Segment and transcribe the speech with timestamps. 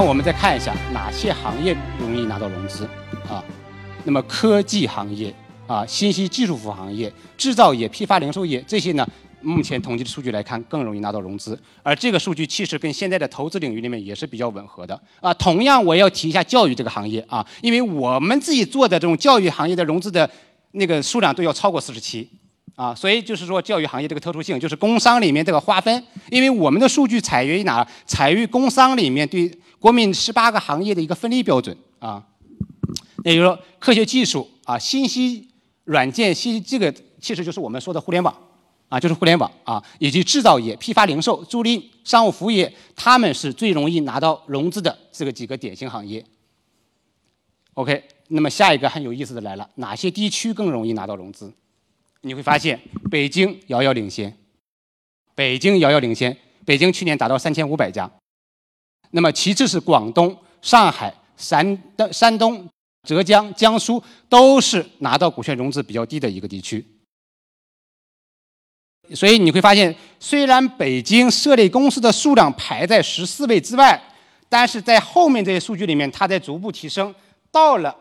[0.00, 2.84] 那我们再看一下哪些行业容易拿到融资
[3.28, 3.42] 啊？
[4.04, 5.34] 那么科技行业
[5.66, 9.04] 啊、信息技术服务行业、制造业、批发零售业这些呢，
[9.40, 11.60] 目前统计的数据来看更容易拿到融资。
[11.82, 15.34] 而这个数据其实跟现在的投资领域里面也是比较吻合的啊。
[15.34, 20.30] 同样，我要提一下教育这个行业啊，因为我们自己做的这种教育行业的融资的
[20.70, 22.28] 那个数量都要超过四十七。
[22.76, 27.84] 啊，所以就是说，教育行业这个特殊性，就是工商里面这个划分，因为我们的数据采于哪？
[28.06, 32.24] 采于工商里面对国民十八个行业的一个分类标准啊。
[33.24, 35.48] 也就是说，科学技术啊、信息
[35.84, 38.34] 软件、信息这个其实就是我们说的互联网
[38.88, 46.24] 啊，就是互联网啊，以及制造业、批发零售、租赁、商务服务业，他们是最容易拿到融资的这个几个典型行业。
[47.74, 51.52] OK，那么下一个很有意思的来了，哪些地区更容易拿到融资？
[52.22, 54.34] 你会发现北京遥遥领先，
[55.34, 58.10] 北京遥遥领先，北京去年达到三千五百家。
[59.10, 62.68] 那么其次是广东、上海、山的山东、
[63.06, 66.84] 浙江、江苏，都是拿到股权融资比较低的一个地区。
[69.14, 73.98] 所以你会发现，虽然北京设立公司的数量排在十四位之外，
[74.50, 77.14] 但是在后面这些数据里面，它在逐步提升，
[77.50, 77.96] 到了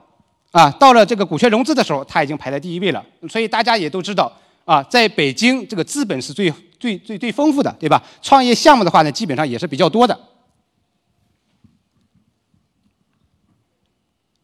[0.51, 3.05] 啊，到了这个股权融资的时候，它已经排在第一位了。
[3.29, 4.29] 所以大家也都知道
[4.65, 8.03] 啊，在北京这个资本是最最最最丰富的，对吧？
[8.21, 10.19] 创业项目的话呢，基本上也是比较多的。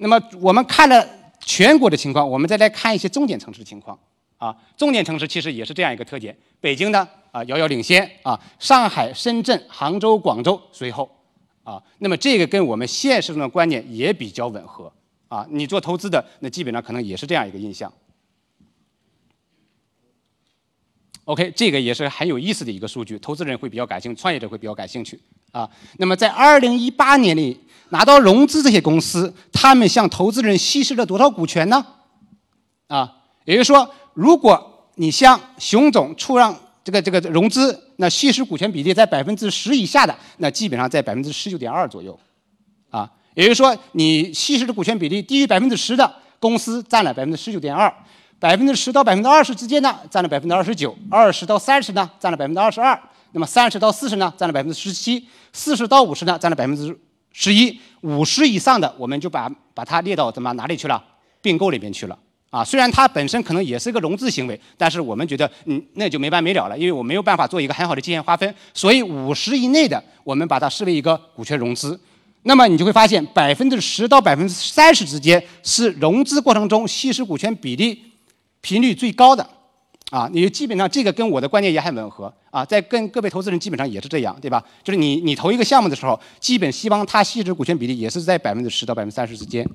[0.04, 1.08] 那么我们看了
[1.40, 3.98] 全国的情况，我们再来看一些重点城市的情况
[4.38, 4.54] 啊。
[4.76, 11.10] 重点城市其实也是这样一个特点，北京呢啊遥遥领先啊，上海、深圳、杭州、广州随后
[11.64, 11.82] 啊。
[12.00, 14.92] 那么这个跟我们现实中的观念也比较吻合
[15.30, 15.48] 啊。
[15.50, 17.90] 你做投资的，那基本上可能也是这样一个印象。
[21.26, 25.18] OK，这个也是很有意思的一个数据，投资人会比较感兴趣，创业者会比较感兴趣
[25.52, 25.70] 啊。
[25.98, 27.58] 那么在二零一八年里
[27.90, 31.86] 拿到融资这些公司，他们向投资人稀释了多少股权呢？
[32.88, 33.10] 啊，
[33.46, 36.54] 也就是说，如果你向熊总出让
[36.84, 42.20] 这个这个融资，那稀释股权比例在百分之十以下的，那基本上在百分之十九点二左右，
[42.90, 47.92] 啊，也就是说，你稀释的股权比例低于百分之十的公司占了百分之十九点二。
[48.40, 52.94] 百分之十到百分之二十之间呢，占了百分之二十九；二十到三十呢，占了百分之二十二；
[53.32, 55.20] 那么三十到四十呢，占了百分之十七；
[55.54, 56.98] 四十到五十呢，占了百分之
[57.32, 61.02] 十一；五十以上的，我们就把把它列到怎么哪里去了？
[61.42, 62.18] 并购里面去了。
[62.50, 72.00] 啊，虽然它本身可能也是一个融资行为，但是我们觉得，嗯，那就没完没了了，因为我没有办法做一个很好的界限划分，所以五十以内的，我们把它视为一个股权融资。
[72.44, 78.13] 那么你就会发现，百分之十到百分之三十之间是融资过程中稀释股权比例。
[78.64, 79.46] 频率最高的，
[80.10, 84.64] 啊，你基本上这个跟我的观念也很吻合啊，在跟各位投资人基本上也是这样，对吧？
[84.82, 89.70] 就是你你投一个项目的时候，基本希望它稀释股权比例也是在百分之十到百分之三十之间。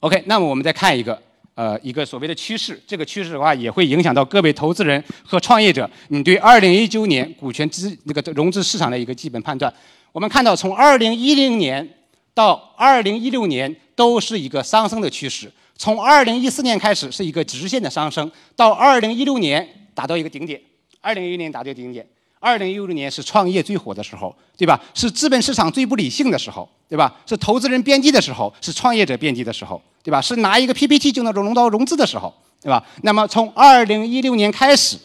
[0.00, 1.22] OK，那么我们再看一个，
[1.54, 9.72] 呃，一个所谓的趋势，这个趋势的话也会影响到各位投资人和创业者，你对二零一九年股权资那个融资市场的一个基本判断。
[10.10, 11.88] 我们看到从二零一零年
[12.34, 13.76] 到二零一六年。
[13.98, 20.60] 都是一个上升的趋势，从二零一四年开始是一个直线的上升，到二零一六年达到一个顶点，
[21.00, 22.06] 二零一六年达到顶点，
[22.38, 24.80] 二零一六年是创业最火的时候，对吧？
[24.94, 27.12] 是资本市场最不理性的时候，对吧？
[27.26, 30.20] 是投资人遍地的时候，是创业者遍地的时候，对吧？
[30.20, 32.32] 是拿一个 PPT 就能融到融资的时候，
[32.62, 32.80] 对吧？
[33.02, 34.96] 那么从二零一六年开始，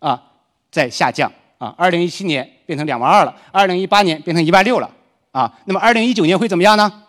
[0.00, 0.22] 啊，
[0.70, 4.90] 在下降，啊，二零一七年变成两万二了，二零一八年变成一万六了，
[5.32, 7.00] 啊，那么二零一九年会怎么样呢？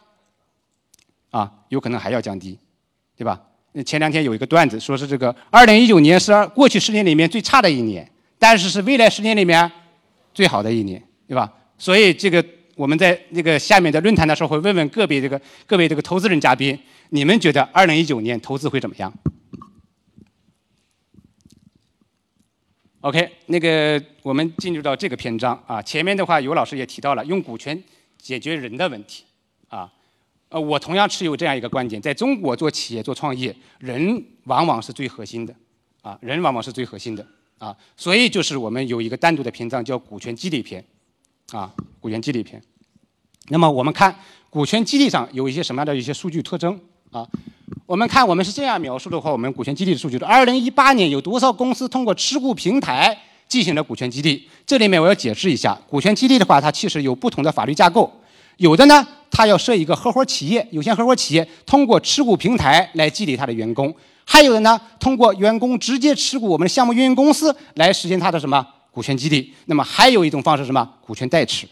[1.35, 2.57] 啊，有可能还要降低，
[3.18, 3.41] 对吧？
[3.85, 8.09] 前两天有一个段子，说是这个二零一九年是过去十年里面最差的一年，
[8.40, 9.69] 但是是未来十年里面
[10.34, 11.51] 最好的一年，对吧？
[11.78, 12.41] 所以这个
[12.78, 16.79] 我们在那个下面的论坛的时候会问问个别这个各位这个投资人嘉宾，
[17.09, 19.13] 你们觉得二零一九年投资会怎么样
[23.02, 27.84] ？OK，那个我们进入到这个篇章啊，前面的话有老师也提到了用股权
[28.17, 29.26] 解决人的问题。
[30.55, 35.53] 呃，我同样持有这样一个观点，在中国做企业做创业，人往往是最核心的，
[36.02, 40.81] 啊，人往往是最核心的，啊，所以就是我们有一个单独的篇章叫股权激励篇，
[41.52, 41.69] 啊，
[41.99, 42.61] 股权激励篇。
[43.49, 44.17] 那么我们看
[44.49, 46.79] 股权激励上有一些什么样的一些数据特征
[47.11, 47.28] 啊？
[47.85, 53.17] 我们看我们是这样描述的话，我们股权激励的数据是：二零一八年有多少公司通过持股平台
[53.49, 54.47] 进行了股权激励？
[54.66, 58.09] 这里面我要解释一下，股权激励的话，它其实有不同的法律架构。
[58.57, 63.90] 有的呢，他要设一个合伙企业，有限合伙企业，通过持股平台来激励他的员工；
[64.23, 69.53] 还有的呢，通过员工直接持股我们的项目运营公司来实现他的什么股权激励。
[69.66, 70.90] 那么还有一种方式什么？
[71.02, 71.67] 股权代持，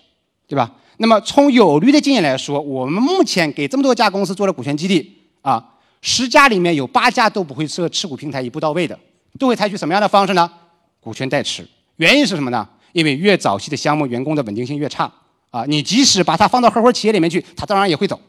[0.48, 0.72] 对吧？
[0.98, 5.64] 那么从有率的经验来说，我们目前给这么多家公司做了股权激励啊，
[6.02, 8.98] 十家里面有八家都不会设持股平台一步到位的，
[9.40, 10.52] 都会采取什么样的方式呢？
[11.00, 11.68] 股权代持。
[11.96, 12.68] 原因是什么呢？
[12.92, 15.12] 因为越早期的项目，员工的稳定性越差
[15.54, 15.64] 啊。
[15.68, 18.20] 你即使把它放到合伙企业里面去，它当然也会走，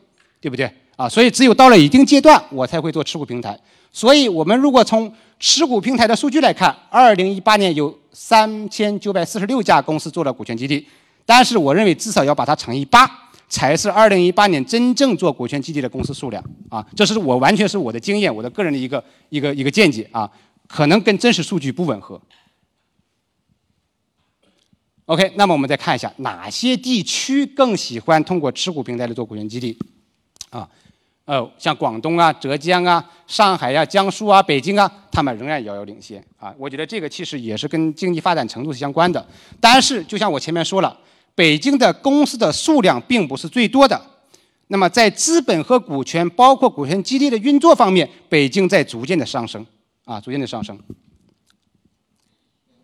[0.40, 0.70] 对不对？
[0.96, 3.58] 啊，所以只有到了一定阶段，我才会做持股平台。
[3.90, 10.86] 所以我们如果从持股平台的数据来看，二零一八年有三千九百四十六家公司做了股权激励，
[11.26, 13.08] 但是我认为至少要把它乘以八，
[13.48, 16.84] 才是二零一八年真正做股权激励的公司数量啊。
[16.96, 20.30] 这是我完全是我的经验，我的个人的一个一个一个见解啊，
[20.68, 22.20] 可能跟真实数据不吻合。
[25.06, 29.78] OK，那么我们再看一下哪些地区更喜欢通过持股平台来做股权激励
[30.50, 30.68] 啊？
[31.26, 36.54] 呃，像广东啊、浙江啊、上海呀、江苏啊、北京啊，他们仍然遥遥领先啊。
[36.58, 39.26] 我觉得这个其实也是跟经济发展程度是相关的。
[39.60, 40.98] 但是，就像我前面说了，
[41.34, 43.98] 北京的公司的数量并不是最多的。
[44.68, 49.64] 那么，在资本和股权，包括股权激励的运作方面，北京在逐渐的上升
[50.04, 50.78] 啊，逐渐的上升。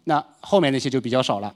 [0.05, 1.55] 那后面那些就比较少了。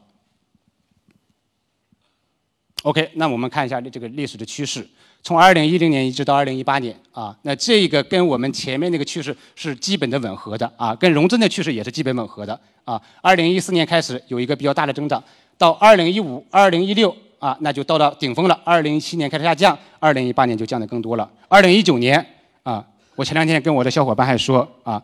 [2.84, 4.86] OK，那我们看一下这个历史的趋势。
[5.22, 13.00] 从二零一零年一直到二零一八年啊，那这个跟我们前面那个趋势是基本的吻合的啊，跟融资的趋势也是基本吻合的啊。
[13.22, 15.24] 二零一四年开始有一个比较大的增长，
[15.56, 18.60] 到二零一五、二零一六啊，那就到了顶峰了。
[18.64, 21.26] 二零一七年开始下降，二零一八年就降得更多了。
[21.48, 22.22] 二零一九年
[22.62, 22.86] 啊，
[23.16, 25.02] 我前两天跟我的小伙伴还说啊，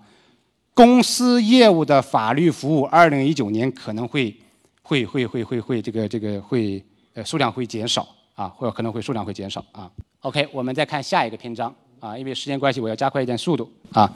[0.75, 4.37] 公司业务的法律服务，二零一九年可能会
[4.83, 6.85] 会会会会会这个这个会
[7.15, 9.91] 呃数量会减少啊，或可能会数量会减少啊。
[10.21, 14.11] OK，我们再看下一个篇章啊，因为时间关系，我要加快一点速度啊。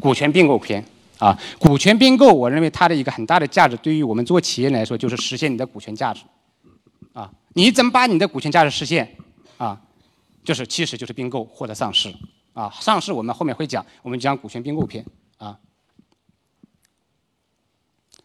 [0.00, 0.84] 股权并购篇
[1.18, 6.22] 啊，股权并购，我认为它的一个很大的价值，对于我们做企业来说，就是实现你的股权价值
[7.12, 7.30] 啊。
[7.54, 9.16] 你怎么把你的股权价值实现
[9.56, 9.80] 啊？
[10.42, 12.12] 就是其实就是并购或者上市
[12.52, 12.68] 啊。
[12.80, 15.04] 上市我们后面会讲，我们讲股权并购篇
[15.38, 15.58] 啊。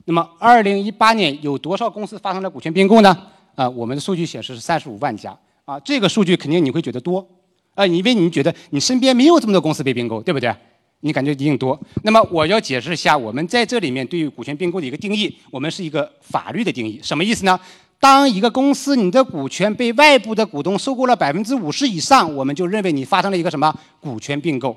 [0.06, 3.28] 那么，二零一八年有多少公司发生了股权并购呢？
[3.60, 5.38] 啊，我们的数据显示是三十五万家。
[5.66, 7.28] 啊，这个数据肯定你会觉得多，
[7.76, 10.56] 啊，因为你觉得你身边没有这么多公司被并购，对不对？
[11.02, 11.78] 你感觉一定多。
[12.04, 17.60] 那么我要解释一下，我们在这里面对于股权并购的一个定义，我们是一个法律的定义，什么意思呢？
[18.00, 24.76] 当一个公司你的股权被外部的股东收购了百分之五十以上，我们就认为你发生了一个什么股权并购，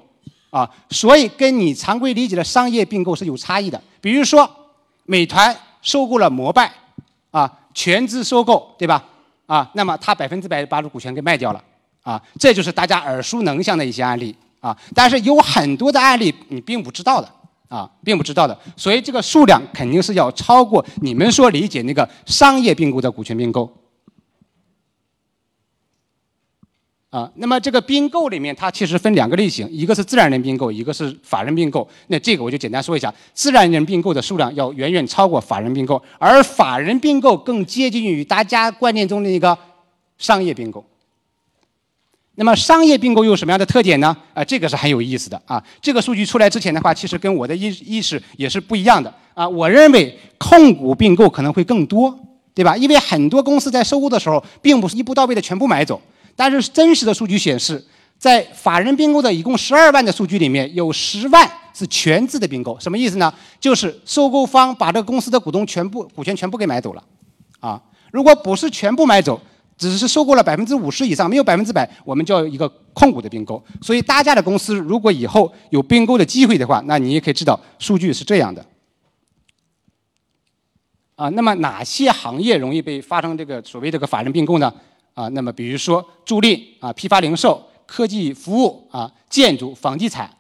[0.51, 3.81] 啊，所以跟你常规理解的商业并购是有差异的。
[4.01, 4.51] 比如说，
[5.05, 6.71] 美团收购了摩拜，
[7.31, 9.05] 啊，全资收购，对吧？
[9.47, 11.63] 啊，那么他百分之百把股权给卖掉了，
[12.03, 14.77] 啊，这就是大家耳熟能详的一些案例啊。
[14.95, 17.29] 但是有很多的案例你并不知道的，
[17.69, 23.71] 啊，并不知道的，所以这个数量肯定是要超过你们所理解那个商业并购的股权并购。
[27.13, 31.87] 啊，那么这个并购里面，它其实分两个类型，一个是自然人并购，一个是法人并购。
[32.07, 39.57] 那这个我就简单说一下，自然人并购的数量要远远超过法人并购，而法人并购更接近于大家观念中的一个
[40.17, 40.83] 商业并购。
[42.37, 44.17] 那么商业并购有什么样的特点呢？
[44.33, 45.63] 啊，这个是很有意思的啊。
[45.83, 49.47] 这个数据出来之前的话，其实跟我的意意识也是不一样的啊。
[49.47, 52.19] 我认为控股并购可能会更多，
[52.55, 52.75] 对吧？
[52.75, 56.01] 因为很多公司在收购的时候，并不是一步到位的全部买走。
[56.35, 57.85] 但是真实的数据显示，
[58.19, 63.33] 在法人并购的一共十二万的数据里面，有十万是全资的并购，什么意思呢？
[63.61, 67.03] 就是收购方把这个公司的股东全部股权全部给买走了，
[67.61, 69.41] 啊，如果不是全部买走，
[69.77, 73.63] 只是收购了百分之五十以上，没有百分之百，我们叫一个控股的并购。
[73.81, 78.65] 所以大家的公司如果以后有并购的机会的话，那你也可以知道数据是这样的，
[81.17, 84.73] 啊，那么哪些行业容易被发生这个所谓这个法人并购呢？
[85.15, 90.31] 啊，那么比如说租赁啊、批发零售、科技服务啊、建筑、房地产，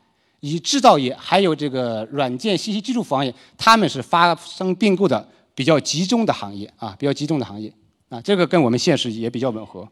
[0.40, 7.72] 以制造业，还有这个软件信息技术行业，他们是发生并购的比较集中的行业啊，比较集中的行业
[8.08, 9.88] 啊，这个跟我们现实也比较吻合。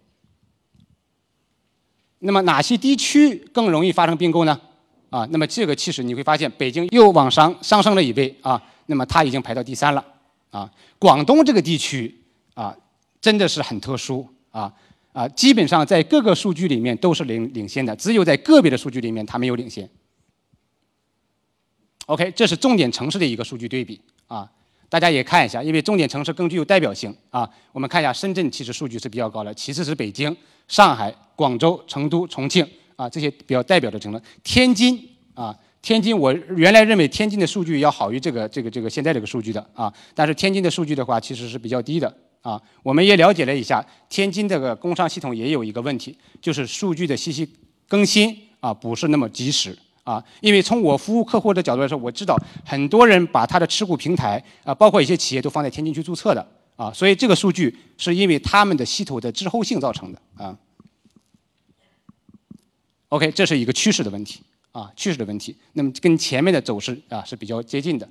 [2.20, 4.60] 那么哪些地区更容易发生并购呢？
[5.10, 10.04] 啊，那么这个其实你会发现，北京又往上上升了一位啊，那么它已经排到第三了
[10.50, 10.70] 啊。
[10.98, 12.14] 广东这个地区
[12.54, 12.76] 啊，
[13.20, 14.28] 真的是很特殊。
[14.50, 14.72] 啊
[15.12, 19.88] 啊，基本上在各个数据里面都是领领先的，只有在个别的数据里面它没有领先。
[22.06, 24.50] OK，这是重点城市的一个数据对比啊，
[24.88, 27.48] 大家也看一下，因为重点城市更具有代表性啊。
[27.72, 34.20] 我们看一下深圳，其实数据是比较高的，其次是北京、上海、广州、成都、重庆啊这些比较代表的城市。
[34.42, 42.60] 天津啊，天津我原来认为天津的数据要好于这个这个这个现在这个数据的啊，但是天津的数据的话其实是比较低的啊。
[42.82, 47.48] 我们也了解了一下，天津这个工商系统也有一个问题，就是数据的信息
[47.88, 50.24] 更新啊不是那么及时啊。
[50.40, 60.56] 因为从我服务客户的角度来说，我知道很多人把他的持股平台啊，包括一些企业都放在天津去注册的啊，所以这个数据是因为他们的系统的滞后性造成的啊。
[63.10, 65.56] OK，这是一个趋势的问题啊，趋势的问题。
[65.72, 68.08] 那么跟前面的走势啊是比较接近的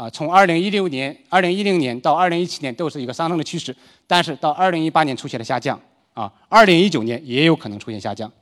[0.00, 0.08] 啊。
[0.08, 3.76] 从二零一六年、二零一零年到二零一七年都是一个上升的趋势，
[4.06, 5.78] 但是到二零一八年出现了下降
[6.14, 8.32] 啊，二零一九年也有可能出现下降。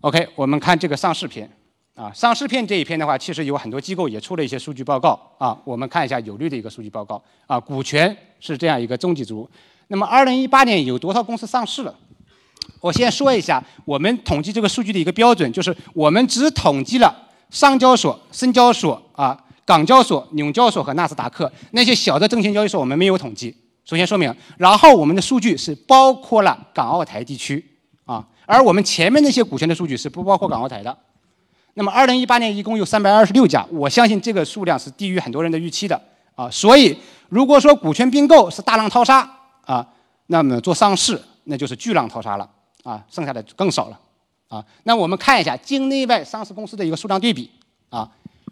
[0.00, 1.50] OK，我们看这个上市篇
[1.94, 5.60] 啊，上市篇这一篇的话，其实有很多机构也出了一些数据报告啊。
[5.64, 9.48] 我们看一下有率的一个数据报告啊，股权是这样一个中级组。
[9.88, 11.94] 那么二零一八年有多少公司上市了？
[12.80, 17.25] 我先说一下，我们统计这个数据的一个标准，就是我们只统计了
[17.56, 19.34] 上交所、深交所啊、
[19.64, 23.56] 港交所、纽交所和纳斯达克那些小的证券交易所，我们没有统计。
[23.86, 27.64] 首先说明，然后我们的数据是包括了港澳台地区
[28.04, 30.94] 啊，而我们前面那些股权的数据是不包括港澳台的。
[31.72, 35.98] 那么，二零一八年一共有三百二十六家，我相信这个数量是低于很多人的预期的
[36.34, 36.50] 啊。
[36.50, 36.94] 所以，
[37.30, 39.26] 如果说股权并购是大浪淘沙
[39.64, 39.86] 啊，
[40.26, 42.46] 那么做上市那就是巨浪淘沙了。
[42.84, 43.98] 啊，剩下的更少了，
[44.48, 47.50] 啊，那我们看一下境内外上市公司的一个数量对比，
[47.88, 48.08] 啊，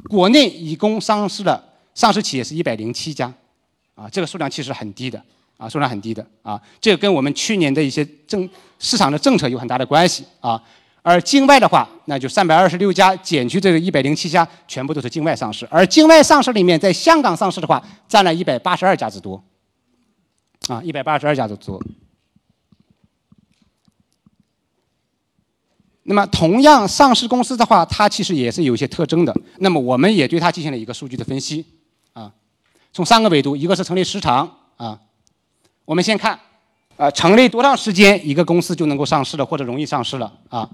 [0.08, 1.62] 国内一共上市的
[1.94, 3.32] 上市企业是一百零七家，
[3.94, 5.22] 啊，这个数量其实很低的，
[5.56, 8.48] 啊，数量很低的，啊，这个跟我们去年的一些政
[8.80, 10.60] 市场的政策有很大的关系，啊，
[11.02, 19.40] 而境外的话，那就三百二十六家减去这个一百零七家，全部都是境外上市，而境外上市里面，在香港上市的话，占了一百八十二家之多，
[20.66, 21.80] 啊，一百八十二家之多。
[26.06, 29.34] 那么，同样上市公司的话，它其实也是有一些特征的。
[29.58, 31.64] 那么，我们也对它进行了一个数据的分析，
[32.12, 32.30] 啊，
[32.92, 35.00] 从三个维度，一个是成立时长，啊，
[35.86, 36.38] 我们先看，
[36.98, 40.68] 啊，成立多长时间一个公司就能够上市了，或者容易上市了，啊，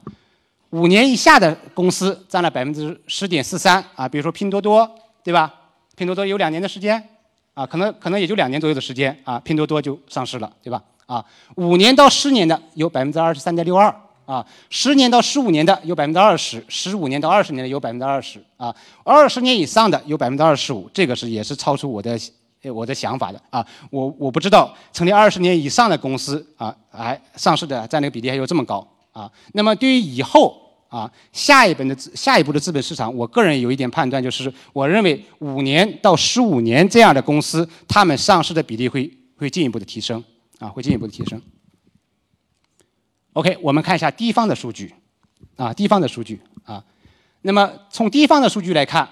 [0.71, 4.91] 五年以下的公司占了百分之十点四三，啊，比如说拼多多，
[5.23, 5.55] 对吧？
[5.97, 7.09] 拼多多有两年的时间，
[7.55, 10.83] 啊，可能可能也就两年左右的时间，啊，拼多多就上市了，对吧？
[11.07, 13.95] 啊，五年到十年的有百分之二十三点六二。
[14.31, 18.73] 啊，十年到十五年的有百分之二十，十五年到二十年的有百分之二十，啊，
[19.03, 22.17] 二十年以上的有百分之二十五，这个是也是超出我的
[22.73, 29.29] 我的想法的啊，我我不知道成立二十年以上的公司啊，还上市的占那个比例还有这么高啊。
[29.55, 30.57] 那么对于以后
[30.87, 40.23] 啊，下一本的下一步的资本市场，我个人有一点判断，就是我认为五年到十五年这样的公司，他们上市的比例会会进一步的提升
[40.61, 41.43] 啊，会进一步的提升。
[43.33, 44.93] OK，我们看一下地方的数据，
[45.57, 46.83] 啊，地方的数据啊。
[47.43, 49.09] 那么从地方的数据来看，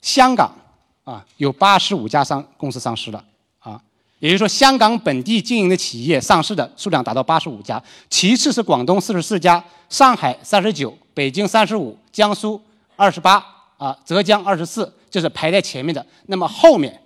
[0.00, 0.54] 香港
[1.02, 3.24] 啊有八十五家上公司上市了
[3.58, 3.82] 啊，
[4.20, 7.82] 也就是说香港本地经营的企业上市的数量达到八十五家。
[8.08, 12.60] 其次是广东四十四家，上海三十九，北京三十五，江苏
[12.94, 13.44] 二十八
[13.76, 16.06] 啊，浙江二十四，这是排在前面的。
[16.26, 17.02] 那么后面，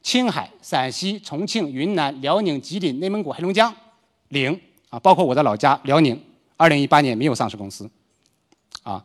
[0.00, 3.74] 青海、陕西、重庆、云南、辽宁、吉林、内蒙古、黑龙江
[4.28, 4.58] 零。
[4.92, 6.22] 啊，包括我的老家辽宁，
[6.58, 7.90] 二零一八年没有上市公司，
[8.82, 9.02] 啊，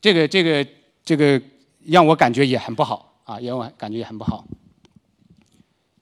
[0.00, 0.66] 这个这个
[1.04, 1.40] 这个
[1.84, 4.44] 让我感觉也很不好啊，让我感觉也很不好。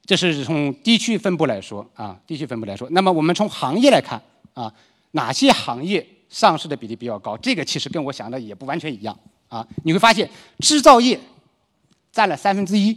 [0.06, 2.88] 这是从地区分布来说啊，地区分布来说。
[2.92, 4.18] 那么我们从行业来看
[4.54, 4.72] 啊，
[5.10, 7.36] 哪些行业上市的比例比较高？
[7.36, 9.14] 这个其实跟我想的也不完全一样
[9.48, 9.66] 啊。
[9.82, 10.26] 你会发现
[10.60, 11.20] 制造业
[12.10, 12.96] 占了三分之一，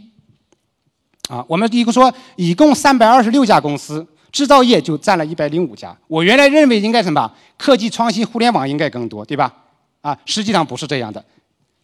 [1.28, 4.06] 啊，我们一共说一共三百二十六家公司。
[4.30, 7.30] 制造业就占了一百零五家，我原来认为应该什么？
[7.56, 9.52] 科技创新、互联网应该更多，对吧？
[10.00, 11.24] 啊，实际上不是这样的。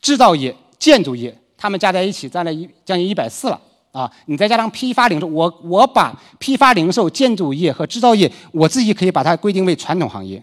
[0.00, 3.60] 制造业、建筑业，他们加在一起占了一将近一百四了。
[3.92, 10.42] 啊，你再加上批发零售，我我把批发零售、建筑业和制造业，我自己可以把它规定为传统行业。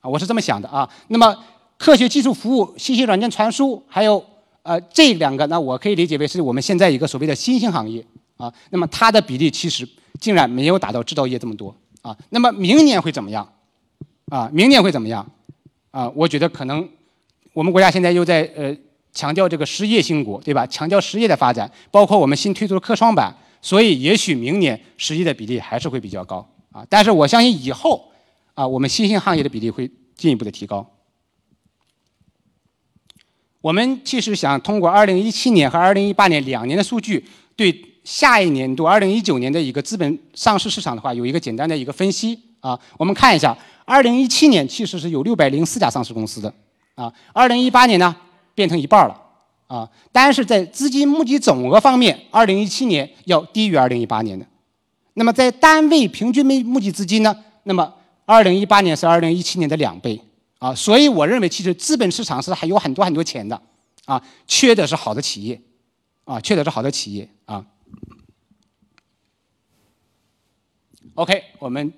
[0.00, 0.88] 啊，我是这么想的啊。
[1.08, 1.36] 那么
[1.76, 4.24] 科学技术服务、信息软件传输，还有
[4.62, 8.04] 呃这两个，那我可以理解为是我们现在一个所谓的新兴行业。
[8.36, 9.88] 啊，那么它的比例其实。
[10.18, 12.16] 竟然没有达到制造业这么多啊！
[12.30, 13.46] 那么明年会怎么样？
[14.30, 15.30] 啊，明年会怎么样？
[15.90, 16.88] 啊，我觉得可能
[17.52, 18.74] 我们国家现在又在呃
[19.12, 20.66] 强调这个实业兴国，对吧？
[20.66, 26.82] 强调实业的发展，包括我们新推出的科创板，所以也许明年实业的比例还是会比较高啊。
[26.88, 28.10] 但是我相信以后
[28.54, 30.90] 啊，我们新兴行业的比例会进一步的提高。
[33.60, 37.85] 我们其实想通过2017年和2018年两年的数据对。
[38.06, 42.78] 下一年度，二零一九年的一个资本上市市场的话，有一个简单的一个分析啊。
[42.96, 46.54] 我们看一下，二零一七年其实是有六百零四家上市公司的，
[46.94, 48.14] 啊，二零一八年呢
[48.54, 49.20] 变成一半了，
[49.66, 54.46] 啊，但是在资金募集总额方面，二零一七年要低于二零一八年的。
[55.14, 57.92] 那么在单位平均募募集资金呢，那么
[58.24, 60.20] 二零一八年是二零一七年的两倍，
[60.60, 63.60] 啊，所以我认为其实资本市场是还有很多很多钱的，
[64.04, 65.60] 啊，缺的是好的企业，
[66.24, 67.64] 啊，缺的是好的企业，啊。
[71.16, 71.90] OK，我们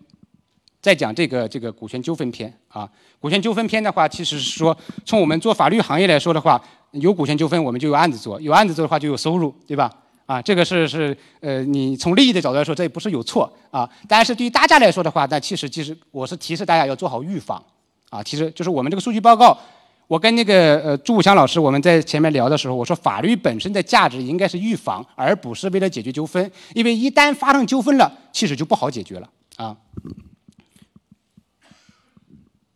[0.80, 2.88] 再讲这个这个股权纠纷篇啊。
[3.18, 9.92] 股权纠纷篇的话，其实是说从我们做法律行业来说的话，有股权纠纷我们就有案子做，有案子做的话就有收入，对吧？
[10.26, 13.90] 啊，这个是是呃，你从利益的角度来说，这也不是有错啊。
[14.06, 17.60] 但是对于大家来说的话，那其实其实我是提示大家要做好预防
[18.10, 18.22] 啊。
[18.22, 19.58] 其实就是我们这个数据报告，
[20.08, 29.76] 我跟那个呃朱武强老师我们在前面聊的时候，我说法律本身的价值应该是预防，而不是为了解决纠纷，因为一旦发生纠纷了，其实就不好解决了啊。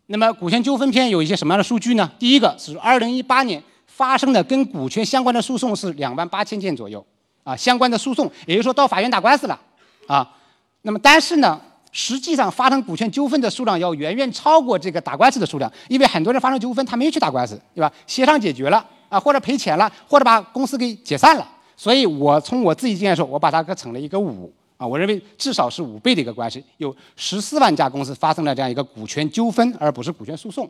[0.06, 2.12] 那么股权纠纷篇有一些什么样的数据呢？
[2.18, 7.02] 第一个是二零一八年发生的跟股权相关的诉讼是两万八千件左右，
[7.44, 9.58] 啊，相关的诉讼，也就是说到法院打官司了，
[10.06, 10.36] 啊，
[10.82, 11.58] 那么但是呢，
[11.92, 17.92] 实际上发生股权纠纷的数量要远远超过这个打官司的数量，因为很多人发生纠纷他没有去打官司，对吧？
[18.06, 21.46] 协商解决了，啊，或者赔钱了，或者把公司给解散了，
[21.76, 24.52] 所以我从我自己经验说，我把它给乘了一个五。
[24.78, 30.68] 啊，我认为至少是五倍的一个关系，有十四万家公司发生了这样一个股权纠纷，而不是股权诉讼。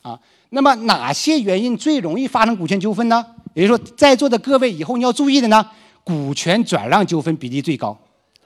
[0.00, 0.16] 啊，
[0.50, 3.24] 那么哪些原因最容易发生股权纠纷呢？
[3.54, 5.66] 也就是说，在座的各位以后你要注意的呢，
[6.04, 7.98] 股权转让纠纷比例最高，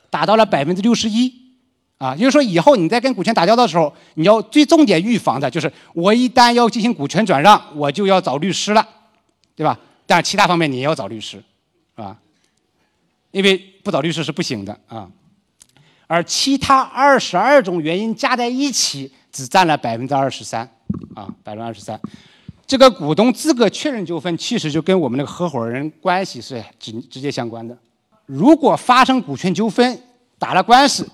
[0.08, 1.45] 达到了百分之六十一。
[1.98, 8.86] 啊，也就是说，以后你在跟股权打交道的时候，你要最重点预防的就是，我一旦要进行股权转让，我就要找律师了，
[9.54, 9.78] 对吧？
[10.06, 11.38] 但其他方面你也要找律师，
[11.96, 12.16] 是吧？
[13.30, 15.08] 因为不找律师是不行的啊，
[16.06, 20.62] 而其他二十二种原因加在一起，只占了百分之二十三，
[21.14, 21.98] 啊，百分之二十三。
[22.66, 27.76] 这个股东资格确认纠纷，其实就跟我们那个合伙人关系是直直接相关的。
[28.26, 29.98] 如果发生股权纠纷，
[30.38, 31.08] 打了官司，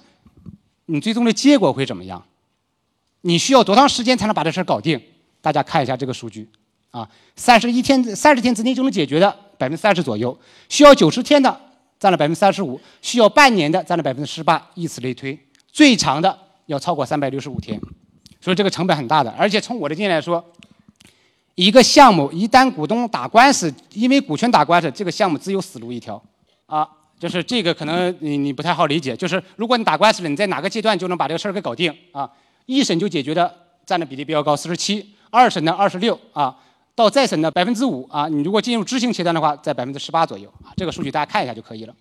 [0.86, 2.22] 你最终的结果会怎么样？
[3.22, 5.00] 你需要多长时间才能把这事儿搞定？
[5.40, 6.48] 大家看一下这个数据，
[6.90, 11.60] 啊，三十一天、三十天之内就能解决的百分之三十左右，需要九十天的。
[11.98, 15.38] 占了百分之三十五，需要半年的占了百分之十八，以此类推，
[15.70, 17.80] 最长的要超过三百六十五天，
[18.40, 19.30] 所以这个成本很大的。
[19.38, 20.44] 而且从我的经验来说，
[21.54, 26.20] 一个项目一旦股东打官司，因为股权打官司，这个项目只有死路一条。
[26.66, 26.88] 啊，
[27.22, 32.28] 就是这个可能你你不太好理解，就是如果你打官司了，你在哪个阶段就能把这个事儿给搞定啊？
[32.66, 33.54] 一审就解决的
[33.86, 36.56] 占的比例比较高，四十七；二审呢，二十六啊。
[36.96, 41.94] 到再审的百分之五啊，你如果进入执行阶段的话，在百分之十八左右啊，这个数据大家看一下就可以了。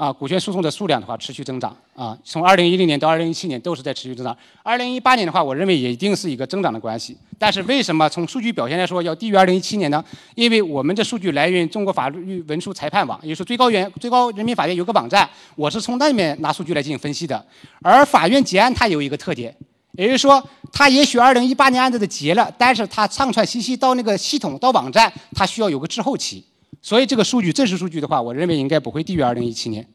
[0.00, 4.34] 啊，股权诉讼的数量的话持续增长啊，从二零一零年到二零一七年都是在持续增长。
[4.62, 7.14] 二零一八年的话，我认为也一定是一个增长的关系。
[7.38, 10.02] 但是为什么从数据表现来说要低于二零一七年呢？
[10.34, 17.44] 因为我们的数据来源于中国法律文书裁判网，也就是最高院最高人民法院有个网站，我是从那里面拿数据来进行分析的。
[17.82, 19.54] 而法院结案它有一个特点。
[19.98, 26.42] 也就是说，它也许二零一八年案子的结了，但是它上传信息到那个系统到网站，它需要有个滞后期，
[26.82, 29.86] 所以这个数据真实数据的话，我认为应该不会低于二零一七年，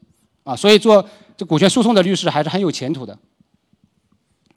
[0.44, 3.18] 啊，所以做这股权诉讼的律师还是很有前途的。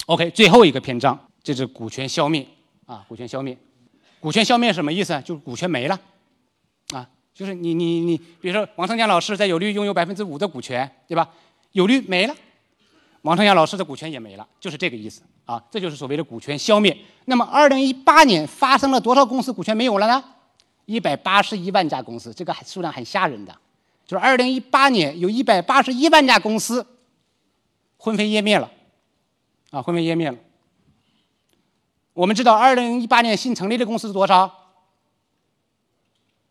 [0.06, 2.46] OK，最后一个篇章就是股权消灭，
[2.86, 3.58] 啊，股权消灭，
[4.20, 5.22] 股权消灭什么意思？
[5.26, 6.00] 就是股权没了，
[6.94, 11.30] 啊，就是你你你，比如说王成江老师在有利拥有百分之五的股权，对吧？
[11.72, 12.36] 有利没了。
[13.24, 16.96] 王成江老师的股权也没了，就是这个意思啊，这就是所谓的股权消灭。
[17.26, 20.24] 那么，二零一八年发生了多少公司股权没有了呢？
[20.90, 23.56] 一百八十一万家公司，这个数量很吓人的，
[24.08, 26.84] 就是二零一八年有一百八十一万家公司
[27.98, 28.72] 灰飞烟灭了，
[29.70, 30.38] 啊，灰飞烟灭了。
[32.14, 34.52] 我们知道，二零一八年新成立的公司是多少？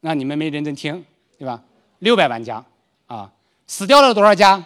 [0.03, 1.05] 那你们没认真听，
[1.37, 1.65] 对吧？
[1.99, 2.65] 六百万家，
[3.07, 3.33] 啊，
[3.67, 4.65] 死掉了多少家？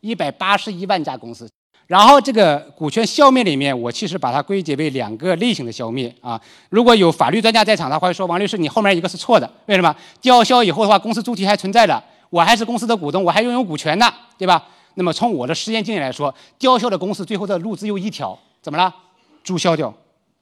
[0.00, 1.50] 一百八十一万家公司，
[1.92, 6.40] 然后这个股权消灭里面，我其实把它归结为两个类型的消灭啊。
[6.70, 9.94] 如果有法律专家在场，他会说王律师，你后面一个是错的，为什么？
[10.18, 14.66] 吊销以后的话，公司主体还存在的，我还是公司的股东，我还拥有股权呢，对吧？
[14.94, 18.94] 那么从我的实践经验来说，吊销的公司最后的路只有一条，怎么了？
[19.44, 19.92] 注销掉，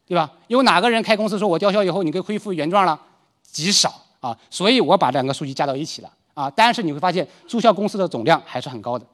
[0.07, 0.31] 对吧？
[0.47, 2.97] 有哪个人开公司说我吊销以后你可以恢复原状了？
[3.43, 4.39] 极少啊。
[4.51, 6.49] 所以我把两个数据加到一起了啊。
[6.55, 9.05] 但是你会发现，注销公司的总量还是很高的。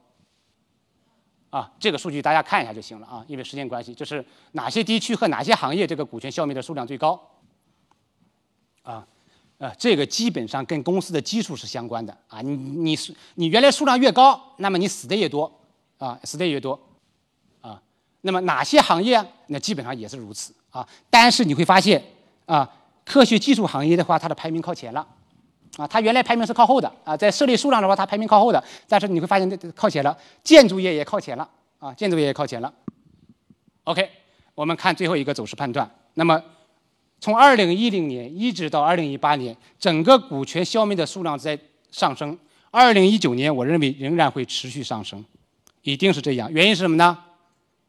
[1.57, 7.19] 啊，这个数据大家看一下就行了啊，因为时间关系，就是哪些地区和哪些行业这个股权消灭的数量最高？
[8.83, 9.03] 啊，
[9.57, 12.41] 呃，这个基本上跟公司的基数是相关的啊。
[12.41, 15.51] 你你是你原来数量越高，那么你死的越多
[15.97, 16.79] 啊，死的越多
[17.59, 17.81] 啊。
[18.21, 19.19] 那么哪些行业？
[19.47, 20.87] 那基本上也是如此啊。
[21.09, 22.03] 但是你会发现
[22.45, 22.71] 啊，
[23.03, 25.07] 科学技术行业的话，它的排名靠前了
[25.75, 25.85] 啊。
[25.87, 28.63] 它原来排名是靠后的啊，在设立数量的话，它排名靠后的。
[28.87, 31.49] 但是你会发现靠前了，建筑业也靠前了
[31.79, 32.73] 啊，建筑业也靠前了。
[33.83, 34.09] OK，
[34.55, 35.89] 我们看最后一个走势判断。
[36.13, 36.41] 那么
[37.19, 41.57] 从二零一零年一直到二零一八年，整个股权消灭的数量在
[41.91, 42.37] 上升。
[42.69, 45.23] 二零一九年，我认为仍然会持续上升，
[45.81, 46.51] 一定是这样。
[46.51, 47.17] 原因是什么呢？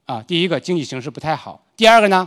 [0.07, 1.63] 啊，第一个经济形势不太好。
[1.77, 2.27] 第二个呢，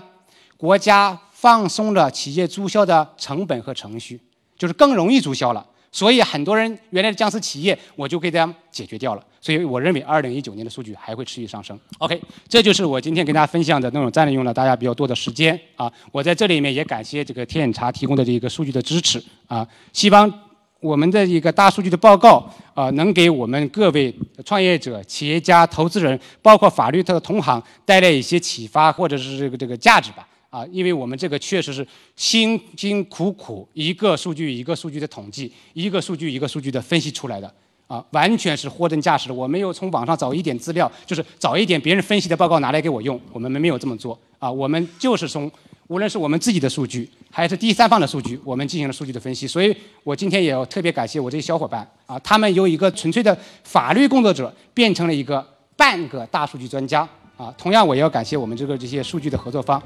[0.57, 4.21] 国家放松了企业注销的成本和程序，
[4.61, 5.65] 就是更容易注销了。
[5.91, 9.25] 所以很多人原来的僵尸企业，我就给大家解决掉了。
[9.41, 11.75] 所以我认为二零一九年的数据还会持续上升。
[11.97, 15.91] OK，这就是我今天跟大家分享的内容，占用了大家比较多的时间啊。
[16.11, 20.31] 我在这里面也感谢这个天眼查提供的这个数据的支持啊，希望。
[20.79, 22.43] 我们的一个大数据的报告
[22.73, 24.11] 啊，能给我们各位
[24.43, 31.85] 创业者、企业家、投资人，包括法律它的同行带来一些启发或者是这个这个价值吧啊，因为我们这个确实是
[32.15, 37.51] 辛辛苦苦一个数据一个数据的统计，一个数据一个数据的分析出来的
[37.87, 39.33] 啊，完全是货真价实的。
[39.33, 45.51] 我没有从网上找一点资料，就是找一点别人分析的报告拿来给我用，我们没有这么做啊，我们就是从。
[45.87, 49.45] 无论是我们自己的数据，还是第三方的数据，我们进行了数据的分析。
[49.45, 57.53] 所以我今天也要特别感谢我这些小伙伴啊，他们由一个纯粹的法律工作者变成了一个半个大数据专家啊。
[57.57, 59.83] 同样，我也要感谢我们这个这些数据的合作方。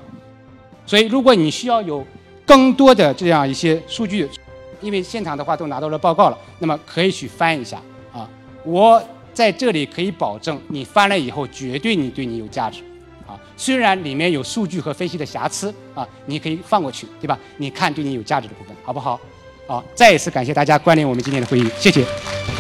[0.86, 2.06] 所以，如果你需要有
[2.46, 4.30] 更多的这样一些数据，
[4.82, 7.82] 因为现场的话都拿到了报告了，那么可以去翻一下
[8.14, 8.30] 啊。
[8.64, 9.02] 我
[9.34, 12.82] 在这里可以保证，你翻了以后绝对你对你有价值
[13.28, 13.40] 啊。
[13.58, 17.38] 虽然里面有数据和分析的瑕疵啊，你可以放过去，对吧？
[17.58, 19.20] 你看对你有价值的部分，好不好？
[19.68, 22.55] 好，再一次感谢大家关联我们今天的会议，谢谢。